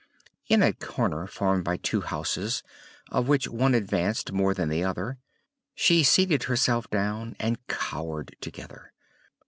[0.47, 2.63] In a corner formed by two houses,
[3.11, 5.19] of which one advanced more than the other,
[5.75, 8.93] she seated herself down and cowered together.